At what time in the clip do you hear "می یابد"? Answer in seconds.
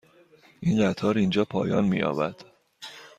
1.85-2.35